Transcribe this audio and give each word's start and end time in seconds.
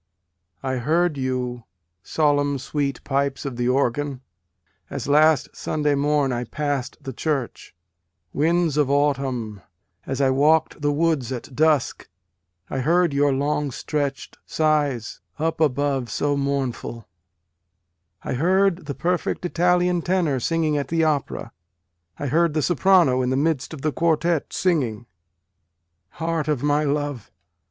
I 0.63 0.77
heard 0.77 1.15
you, 1.15 1.65
solemn 2.01 2.57
sweet 2.57 3.03
pipes 3.03 3.45
of 3.45 3.55
the 3.55 3.69
organ, 3.69 4.21
as 4.89 5.07
last 5.07 5.55
Sunday 5.55 5.93
morn 5.93 6.31
I 6.33 6.45
pass 6.45 6.89
d 6.89 6.97
the 7.03 7.13
church, 7.13 7.75
Winds 8.33 8.77
of 8.77 8.89
autumn, 8.89 9.61
as 10.07 10.19
I 10.19 10.31
walked 10.31 10.81
the 10.81 10.91
woods 10.91 11.31
at 11.31 11.55
dusk, 11.55 12.09
I 12.67 12.79
heard 12.79 13.13
your 13.13 13.31
long 13.31 13.69
stretch 13.69 14.31
d 14.31 14.37
sighs 14.47 15.21
up 15.37 15.61
above 15.61 16.09
so 16.09 16.35
mournful, 16.35 17.07
I 18.23 18.33
heard 18.33 18.87
the 18.87 18.95
perfect 18.95 19.45
Italian 19.45 20.01
tenor 20.01 20.39
singing 20.39 20.79
at 20.79 20.87
the 20.87 21.03
opera, 21.03 21.51
I 22.17 22.25
heard 22.25 22.55
the 22.55 22.63
soprano 22.63 23.21
in 23.21 23.29
the 23.29 23.37
midst 23.37 23.71
of 23.71 23.83
the 23.83 23.91
quartet 23.91 24.51
singing; 24.51 25.05
Heart 26.17 26.47
of 26.47 26.63
my 26.63 26.85
love 26.85 27.29